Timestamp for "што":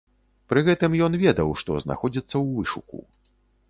1.63-1.71